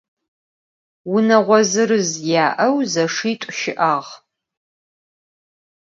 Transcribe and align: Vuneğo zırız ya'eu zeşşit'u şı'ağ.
Vuneğo 1.09 1.59
zırız 1.71 2.11
ya'eu 2.29 2.77
zeşşit'u 2.93 3.51
şı'ağ. 3.59 3.97